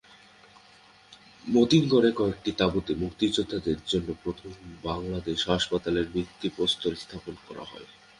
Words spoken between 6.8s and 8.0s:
স্থাপন করা হয়।